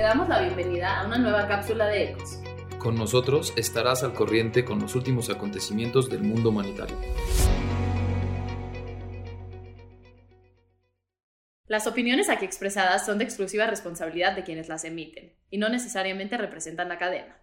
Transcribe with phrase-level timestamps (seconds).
[0.00, 2.40] Te damos la bienvenida a una nueva cápsula de Ecos.
[2.78, 6.96] Con nosotros estarás al corriente con los últimos acontecimientos del mundo humanitario.
[11.66, 16.38] Las opiniones aquí expresadas son de exclusiva responsabilidad de quienes las emiten y no necesariamente
[16.38, 17.36] representan la cadena.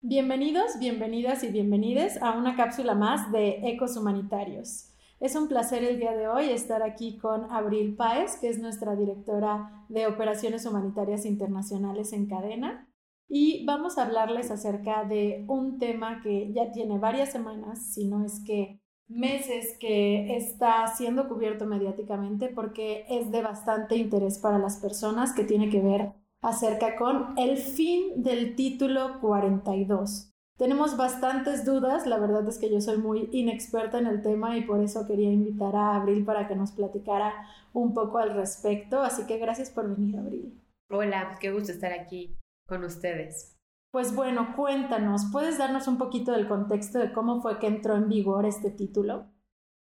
[0.00, 4.97] Bienvenidos, bienvenidas y bienvenides a una cápsula más de Ecos Humanitarios.
[5.20, 8.94] Es un placer el día de hoy estar aquí con Abril Páez, que es nuestra
[8.94, 12.88] directora de Operaciones Humanitarias Internacionales en Cadena.
[13.28, 18.24] Y vamos a hablarles acerca de un tema que ya tiene varias semanas, si no
[18.24, 24.76] es que meses, que está siendo cubierto mediáticamente porque es de bastante interés para las
[24.76, 30.27] personas que tiene que ver acerca con el fin del título 42.
[30.58, 34.62] Tenemos bastantes dudas, la verdad es que yo soy muy inexperta en el tema y
[34.62, 37.32] por eso quería invitar a Abril para que nos platicara
[37.72, 40.60] un poco al respecto, así que gracias por venir, Abril.
[40.90, 43.56] Hola, qué gusto estar aquí con ustedes.
[43.92, 48.08] Pues bueno, cuéntanos, ¿puedes darnos un poquito del contexto de cómo fue que entró en
[48.08, 49.30] vigor este título?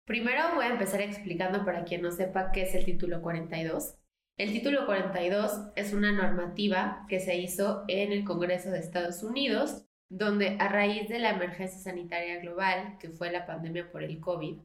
[0.06, 3.96] Primero voy a empezar explicando para quien no sepa qué es el título 42.
[4.38, 9.84] El título 42 es una normativa que se hizo en el Congreso de Estados Unidos
[10.08, 14.60] donde a raíz de la emergencia sanitaria global, que fue la pandemia por el COVID,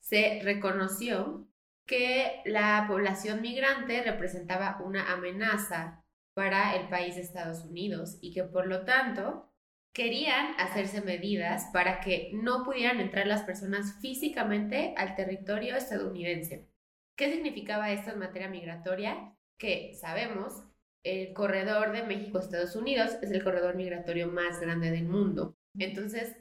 [0.00, 1.48] se reconoció
[1.86, 8.44] que la población migrante representaba una amenaza para el país de Estados Unidos y que
[8.44, 9.50] por lo tanto
[9.94, 16.68] querían hacerse medidas para que no pudieran entrar las personas físicamente al territorio estadounidense.
[17.16, 19.36] ¿Qué significaba esto en materia migratoria?
[19.56, 20.64] Que sabemos
[21.04, 25.54] el corredor de México-Estados Unidos es el corredor migratorio más grande del mundo.
[25.78, 26.36] Entonces,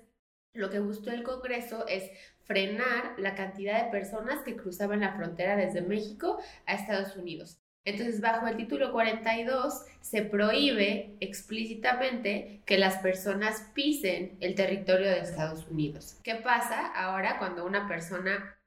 [0.53, 2.09] lo que buscó el Congreso es
[2.43, 7.59] frenar la cantidad de personas que cruzaban la frontera desde México a Estados Unidos.
[7.85, 15.19] Entonces, bajo el título 42 se prohíbe explícitamente que las personas pisen el territorio de
[15.19, 16.17] Estados Unidos.
[16.23, 18.57] ¿Qué pasa ahora cuando una persona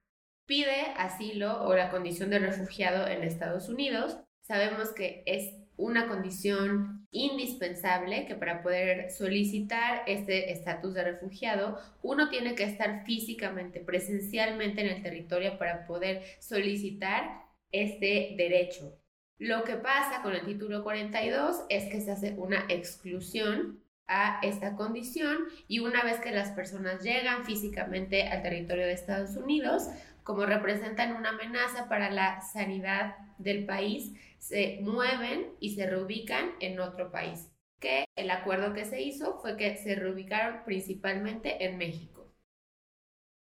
[0.47, 4.19] pide asilo o la condición de refugiado en Estados Unidos?
[4.43, 12.29] Sabemos que es una condición indispensable que para poder solicitar este estatus de refugiado, uno
[12.29, 18.99] tiene que estar físicamente, presencialmente en el territorio para poder solicitar este derecho.
[19.39, 24.77] Lo que pasa con el título 42 es que se hace una exclusión a esta
[24.77, 25.39] condición
[25.69, 29.89] y una vez que las personas llegan físicamente al territorio de Estados Unidos,
[30.27, 36.81] como representan una amenaza para la sanidad del país, se mueven y se reubican en
[36.81, 37.53] otro país.
[37.79, 42.35] Que el acuerdo que se hizo fue que se reubicaron principalmente en México.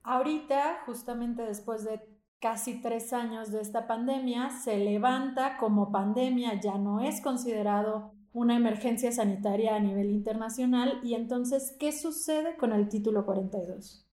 [0.03, 1.99] Ahorita, justamente después de
[2.41, 8.55] casi tres años de esta pandemia, se levanta como pandemia, ya no es considerado una
[8.55, 11.01] emergencia sanitaria a nivel internacional.
[11.03, 14.06] Y entonces, ¿qué sucede con el título 42?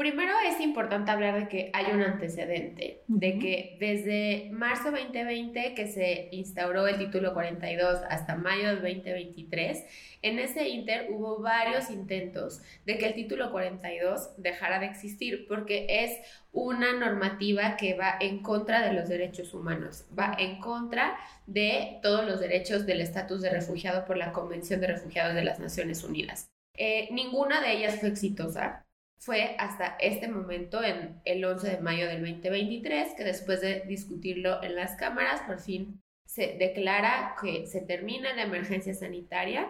[0.00, 5.88] Primero es importante hablar de que hay un antecedente, de que desde marzo 2020 que
[5.88, 9.84] se instauró el título 42 hasta mayo del 2023,
[10.22, 15.84] en ese inter hubo varios intentos de que el título 42 dejara de existir porque
[15.86, 16.16] es
[16.50, 22.24] una normativa que va en contra de los derechos humanos, va en contra de todos
[22.24, 26.48] los derechos del estatus de refugiado por la Convención de Refugiados de las Naciones Unidas.
[26.72, 28.86] Eh, ninguna de ellas fue exitosa
[29.20, 34.62] fue hasta este momento, en el 11 de mayo del 2023, que después de discutirlo
[34.62, 39.68] en las cámaras, por fin se declara que se termina la emergencia sanitaria.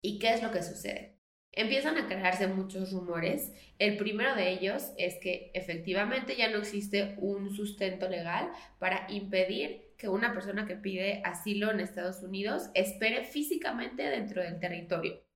[0.00, 1.18] ¿Y qué es lo que sucede?
[1.50, 3.52] Empiezan a crearse muchos rumores.
[3.80, 9.92] El primero de ellos es que efectivamente ya no existe un sustento legal para impedir
[9.96, 15.27] que una persona que pide asilo en Estados Unidos espere físicamente dentro del territorio.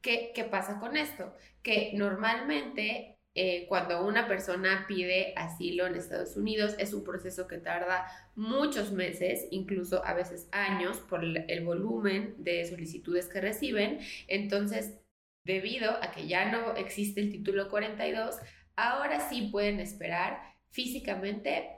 [0.00, 1.34] ¿Qué, pasa con esto?
[1.62, 7.58] Que normalmente eh, cuando una persona pide asilo en Estados Unidos es un proceso que
[7.58, 13.98] tarda muchos meses, incluso a veces años, por el volumen de solicitudes que reciben.
[14.28, 14.98] Entonces,
[15.44, 18.36] debido a que ya no existe el título 42,
[18.76, 20.40] ahora sí pueden esperar
[20.70, 21.70] físicamente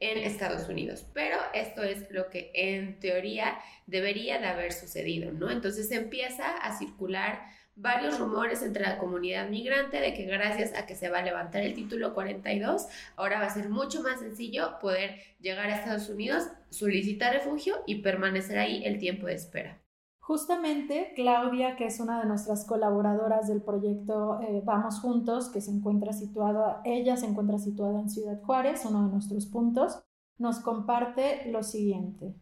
[0.00, 1.06] en Estados Unidos.
[1.14, 5.50] Pero esto es lo que en teoría debería de haber sucedido, ¿no?
[5.50, 10.94] Entonces empieza a circular varios rumores entre la comunidad migrante de que gracias a que
[10.94, 12.86] se va a levantar el título 42,
[13.16, 18.02] ahora va a ser mucho más sencillo poder llegar a Estados Unidos, solicitar refugio y
[18.02, 19.80] permanecer ahí el tiempo de espera.
[20.20, 25.70] Justamente Claudia, que es una de nuestras colaboradoras del proyecto eh, Vamos Juntos, que se
[25.70, 30.02] encuentra situada, ella se encuentra situada en Ciudad Juárez, uno de nuestros puntos,
[30.38, 32.34] nos comparte lo siguiente.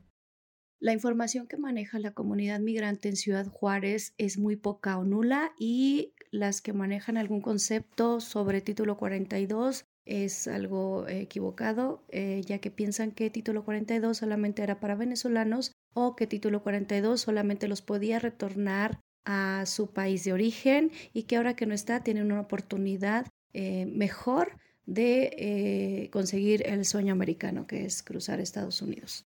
[0.83, 5.53] La información que maneja la comunidad migrante en Ciudad Juárez es muy poca o nula
[5.57, 12.73] y las que manejan algún concepto sobre título 42 es algo equivocado, eh, ya que
[12.73, 18.19] piensan que título 42 solamente era para venezolanos o que título 42 solamente los podía
[18.19, 23.29] retornar a su país de origen y que ahora que no está tienen una oportunidad
[23.53, 29.29] eh, mejor de eh, conseguir el sueño americano, que es cruzar Estados Unidos.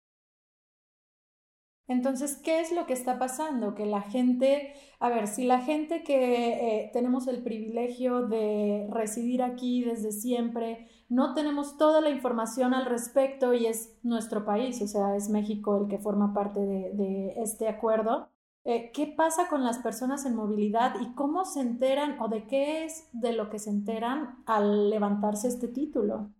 [1.87, 3.75] Entonces, ¿qué es lo que está pasando?
[3.75, 9.43] Que la gente, a ver, si la gente que eh, tenemos el privilegio de residir
[9.43, 14.87] aquí desde siempre, no tenemos toda la información al respecto y es nuestro país, o
[14.87, 18.29] sea, es México el que forma parte de, este acuerdo.
[18.63, 22.85] Eh, ¿Qué pasa con las personas en movilidad y cómo se enteran o de qué
[22.85, 26.31] es de lo que se enteran al levantarse este título?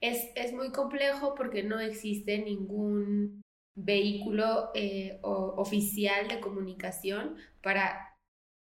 [0.00, 3.42] Es, es muy complejo porque no existe ningún
[3.84, 8.16] vehículo eh, oficial de comunicación para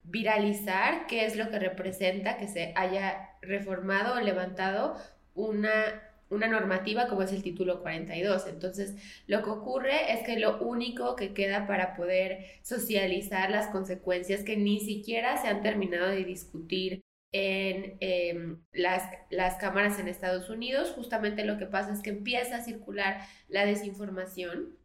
[0.04, 4.96] viralizar qué es lo que representa que se haya reformado o levantado
[5.34, 8.48] una, una normativa como es el título 42.
[8.48, 8.96] Entonces,
[9.28, 14.58] lo que ocurre es que lo único que queda para poder socializar las consecuencias que
[14.58, 17.02] ni siquiera se han terminado de discutir
[17.34, 22.58] en em, las, las cámaras en Estados Unidos, justamente lo que pasa es que empieza
[22.58, 24.78] a circular la desinformación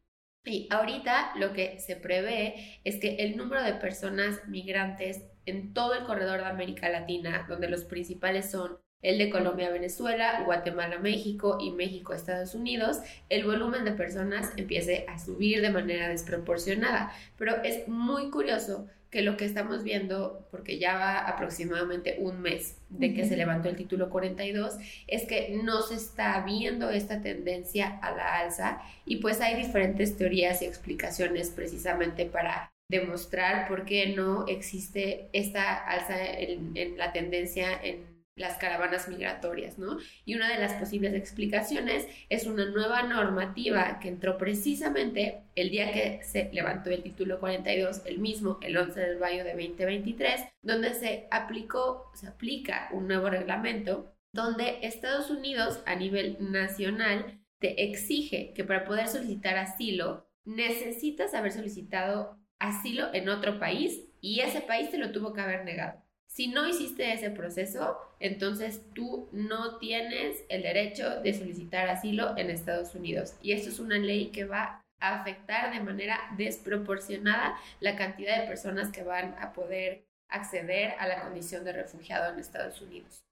[0.45, 5.95] y ahorita lo que se prevé es que el número de personas migrantes en todo
[5.95, 11.59] el corredor de América Latina, donde los principales son el de Colombia, Venezuela, Guatemala, México
[11.61, 17.13] y México, Estados Unidos, el volumen de personas empiece a subir de manera desproporcionada.
[17.37, 22.79] Pero es muy curioso que lo que estamos viendo, porque ya va aproximadamente un mes
[22.89, 27.99] de que se levantó el título 42, es que no se está viendo esta tendencia
[28.01, 34.15] a la alza y pues hay diferentes teorías y explicaciones precisamente para demostrar por qué
[34.17, 39.99] no existe esta alza en, en la tendencia en las caravanas migratorias, ¿no?
[40.25, 45.93] Y una de las posibles explicaciones es una nueva normativa que entró precisamente el día
[45.93, 50.95] que se levantó el título 42, el mismo, el 11 de mayo de 2023, donde
[50.95, 58.55] se aplicó, se aplica un nuevo reglamento donde Estados Unidos a nivel nacional te exige
[58.55, 64.91] que para poder solicitar asilo necesitas haber solicitado asilo en otro país y ese país
[64.91, 66.03] te lo tuvo que haber negado.
[66.33, 72.49] Si no hiciste ese proceso, entonces tú no tienes el derecho de solicitar asilo en
[72.49, 73.35] Estados Unidos.
[73.43, 78.49] Y esto es una ley que va a afectar de manera desproporcionada la cantidad de
[78.49, 83.23] personas que van a poder acceder a la condición de refugiado en Estados Unidos.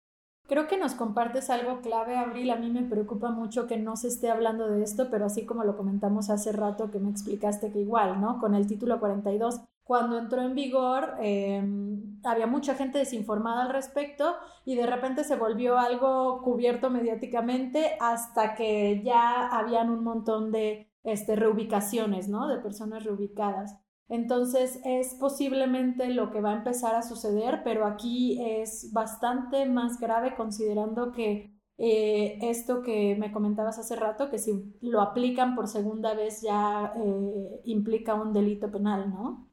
[0.47, 2.51] Creo que nos compartes algo clave, Abril.
[2.51, 5.65] A mí me preocupa mucho que no se esté hablando de esto, pero así como
[5.65, 8.39] lo comentamos hace rato que me explicaste que igual, ¿no?
[8.39, 14.35] Con el título 42 cuando entró en vigor em, había mucha gente desinformada al respecto
[14.65, 20.91] y de repente se volvió algo cubierto mediáticamente hasta que ya habían un montón de
[21.05, 22.49] este, reubicaciones, ¿no?
[22.49, 23.79] De personas reubicadas.
[24.09, 30.01] Entonces es posiblemente lo que va a empezar a suceder, pero aquí es bastante más
[30.01, 35.69] grave considerando que eh, esto que me comentabas hace rato, que si lo aplican por
[35.69, 39.50] segunda vez ya eh, implica un delito penal, ¿no?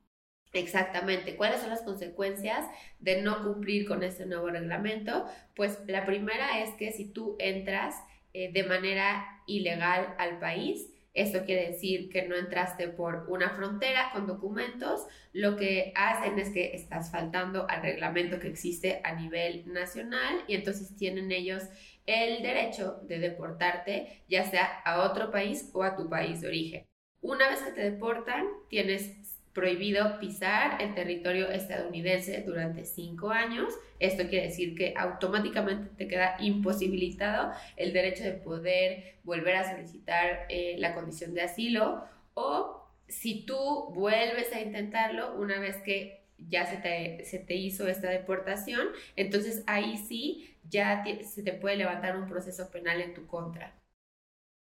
[0.58, 1.36] Exactamente.
[1.36, 2.66] ¿Cuáles son las consecuencias
[3.00, 5.26] de no cumplir con este nuevo reglamento?
[5.56, 7.96] Pues la primera es que si tú entras
[8.34, 14.10] eh, de manera ilegal al país, esto quiere decir que no entraste por una frontera
[14.14, 19.72] con documentos, lo que hacen es que estás faltando al reglamento que existe a nivel
[19.72, 21.64] nacional y entonces tienen ellos
[22.08, 26.88] el derecho de deportarte ya sea a otro país o a tu país de origen.
[27.22, 33.74] Una vez que te deportan, tienes prohibido pisar el territorio estadounidense durante cinco años.
[33.98, 40.46] Esto quiere decir que automáticamente te queda imposibilitado el derecho de poder volver a solicitar
[40.50, 42.04] eh, la condición de asilo
[42.36, 47.88] o si tú vuelves a intentarlo una vez que ya se te, se te hizo
[47.88, 53.26] esta deportación, entonces ahí sí ya se te puede levantar un proceso penal en tu
[53.26, 53.74] contra.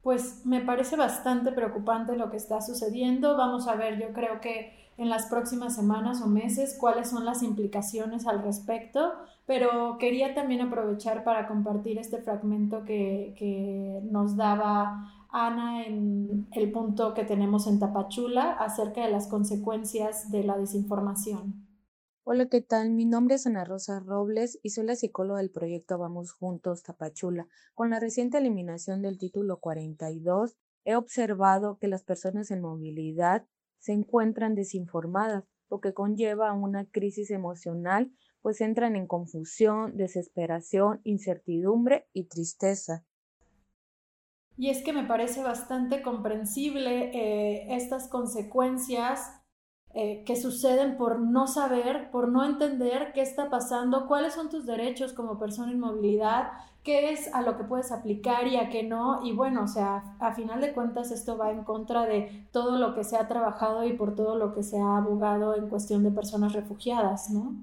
[0.09, 3.37] Pues me parece bastante preocupante lo que está sucediendo.
[3.37, 7.43] Vamos a ver, yo creo que en las próximas semanas o meses cuáles son las
[7.43, 9.13] implicaciones al respecto,
[9.45, 16.73] pero quería también aprovechar para compartir este fragmento que, que nos daba Ana en el
[16.73, 21.68] punto que tenemos en Tapachula acerca de las consecuencias de la desinformación.
[22.31, 22.91] Hola, ¿qué tal?
[22.91, 27.49] Mi nombre es Ana Rosa Robles y soy la psicóloga del proyecto Vamos Juntos Tapachula.
[27.73, 30.55] Con la reciente eliminación del título 42,
[30.85, 33.47] he observado que las personas en movilidad
[33.79, 42.09] se encuentran desinformadas, lo que conlleva una crisis emocional, pues entran en confusión, desesperación, incertidumbre
[42.13, 43.07] y tristeza.
[44.59, 49.31] Y es que me parece bastante comprensible eh, estas consecuencias
[49.95, 54.67] eh, que suceden por no saber, por no entender qué está pasando, cuáles son tus
[54.67, 56.53] derechos como persona en movilidad,
[56.85, 59.21] qué es a lo que puedes aplicar y a qué no.
[59.25, 62.95] Y bueno, o sea, a final de cuentas esto va en contra de todo lo
[62.95, 66.11] que se ha trabajado y por todo lo que se ha abogado en cuestión de
[66.11, 67.57] personas refugiadas, ¿no?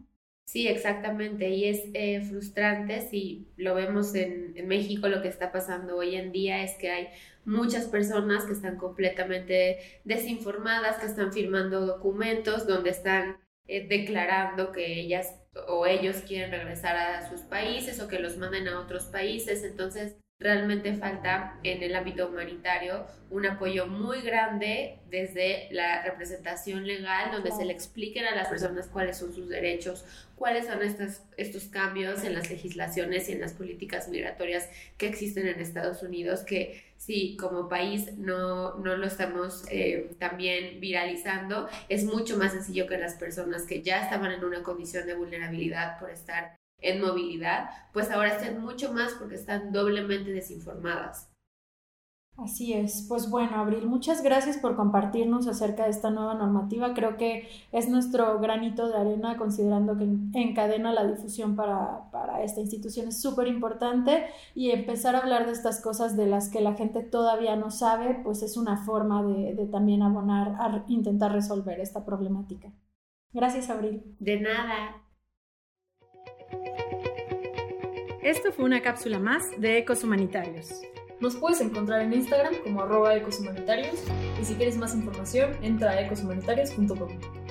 [0.46, 1.50] Sí, exactamente.
[1.50, 6.16] Y es eh, frustrante si lo vemos en, en México, lo que está pasando hoy
[6.16, 7.08] en día es que hay
[7.46, 13.38] muchas personas que están completamente desinformadas, que están firmando documentos donde están
[13.68, 15.36] eh, declarando que ellas
[15.68, 19.64] o ellos quieren regresar a sus países o que los manden a otros países.
[19.64, 27.32] Entonces, realmente falta en el ámbito humanitario un apoyo muy grande desde la representación legal,
[27.32, 31.66] donde se le expliquen a las personas cuáles son sus derechos, cuáles son estos, estos
[31.66, 36.84] cambios en las legislaciones y en las políticas migratorias que existen en Estados Unidos, que
[36.98, 42.98] si como país no, no lo estamos eh, también viralizando, es mucho más sencillo que
[42.98, 48.12] las personas que ya estaban en una condición de vulnerabilidad por estar en movilidad, pues
[48.12, 51.30] ahora estén mucho más porque están doblemente desinformadas.
[52.38, 53.06] Así es.
[53.08, 56.94] Pues bueno, Abril, muchas gracias por compartirnos acerca de esta nueva normativa.
[56.94, 62.60] Creo que es nuestro granito de arena considerando que encadena la difusión para, para esta
[62.60, 63.08] institución.
[63.08, 67.04] Es súper importante y empezar a hablar de estas cosas de las que la gente
[67.04, 72.04] todavía no sabe, pues es una forma de, de también abonar a intentar resolver esta
[72.04, 72.70] problemática.
[73.32, 74.04] Gracias, Abril.
[74.20, 75.05] De nada.
[78.26, 80.82] Esto fue una cápsula más de Ecos Humanitarios.
[81.20, 84.04] Nos puedes encontrar en Instagram como arroba ecoshumanitarios
[84.42, 87.45] y si quieres más información entra a ecoshumanitarios.com.